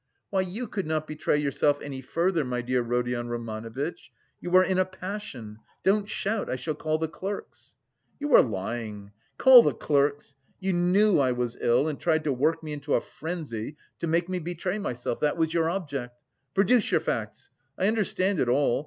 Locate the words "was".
11.33-11.55, 15.37-15.53